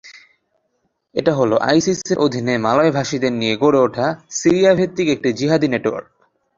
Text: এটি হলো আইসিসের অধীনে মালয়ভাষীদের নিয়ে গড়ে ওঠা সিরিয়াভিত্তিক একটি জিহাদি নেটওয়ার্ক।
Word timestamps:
এটি 1.15 1.31
হলো 1.31 1.55
আইসিসের 1.69 2.17
অধীনে 2.17 2.53
মালয়ভাষীদের 2.57 3.33
নিয়ে 3.33 3.55
গড়ে 3.57 3.79
ওঠা 3.79 4.07
সিরিয়াভিত্তিক 4.31 5.07
একটি 5.09 5.29
জিহাদি 5.33 5.67
নেটওয়ার্ক। 5.67 6.09